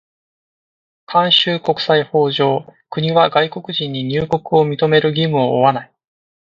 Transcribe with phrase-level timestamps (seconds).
[1.05, 5.93] 慣習国際法上、国は外国人に入国を認める義務を負わない。